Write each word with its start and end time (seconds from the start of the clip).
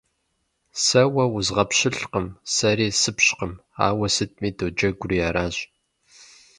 Сэ 0.83 1.01
уэ 1.13 1.25
узгъэпщылӀкъым, 1.35 2.27
сэри 2.53 2.87
сыпщкъым, 3.01 3.53
ауэ 3.87 4.07
сытми 4.15 4.49
доджэгури 4.57 5.17
аращ. 5.27 5.55